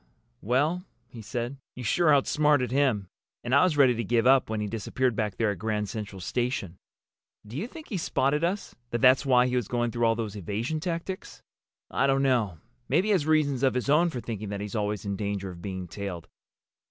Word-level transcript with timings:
"Well," 0.41 0.83
he 1.09 1.21
said, 1.21 1.57
"you 1.75 1.83
sure 1.83 2.11
outsmarted 2.11 2.71
him! 2.71 3.07
And 3.43 3.53
I 3.53 3.63
was 3.63 3.77
ready 3.77 3.93
to 3.93 4.03
give 4.03 4.25
up 4.25 4.49
when 4.49 4.59
he 4.59 4.65
disappeared 4.65 5.15
back 5.15 5.37
there 5.37 5.51
at 5.51 5.59
Grand 5.59 5.89
Central 5.89 6.19
Station. 6.19 6.77
Do 7.45 7.55
you 7.55 7.67
think 7.67 7.89
he 7.89 7.97
spotted 7.99 8.43
us—that 8.43 8.99
that's 8.99 9.27
why 9.27 9.45
he 9.45 9.55
was 9.55 9.67
going 9.67 9.91
through 9.91 10.05
all 10.07 10.15
those 10.15 10.35
evasion 10.35 10.79
tactics?" 10.79 11.43
"I 11.91 12.07
don't 12.07 12.23
know. 12.23 12.57
Maybe 12.89 13.09
he 13.09 13.11
has 13.11 13.27
reasons 13.27 13.61
of 13.61 13.75
his 13.75 13.91
own 13.91 14.09
for 14.09 14.19
thinking 14.21 14.49
that 14.49 14.59
he's 14.61 14.75
always 14.75 15.05
in 15.05 15.17
danger 15.17 15.51
of 15.51 15.61
being 15.61 15.87
tailed. 15.87 16.27